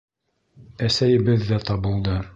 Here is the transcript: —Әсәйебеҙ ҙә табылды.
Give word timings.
—Әсәйебеҙ 0.87 1.47
ҙә 1.51 1.63
табылды. 1.71 2.21